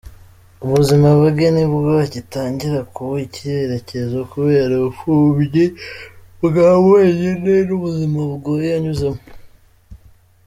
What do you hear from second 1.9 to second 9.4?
agitangira kubuha icyerekezo kubera ubupfubyi bwa wenyine n’ubuzima bugoye yanyuzemo.